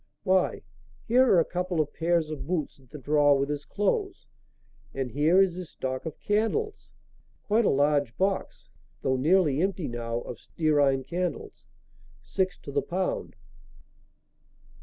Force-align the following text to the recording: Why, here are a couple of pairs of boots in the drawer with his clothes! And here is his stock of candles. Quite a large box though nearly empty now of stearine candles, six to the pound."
Why, 0.23 0.63
here 1.07 1.27
are 1.31 1.39
a 1.39 1.45
couple 1.45 1.79
of 1.79 1.93
pairs 1.93 2.31
of 2.31 2.47
boots 2.47 2.79
in 2.79 2.87
the 2.89 2.97
drawer 2.97 3.37
with 3.37 3.49
his 3.49 3.65
clothes! 3.65 4.25
And 4.95 5.11
here 5.11 5.39
is 5.39 5.53
his 5.53 5.69
stock 5.69 6.07
of 6.07 6.19
candles. 6.19 6.89
Quite 7.43 7.65
a 7.65 7.69
large 7.69 8.17
box 8.17 8.69
though 9.03 9.15
nearly 9.17 9.61
empty 9.61 9.87
now 9.87 10.21
of 10.21 10.39
stearine 10.39 11.03
candles, 11.03 11.67
six 12.23 12.57
to 12.61 12.71
the 12.71 12.81
pound." 12.81 13.35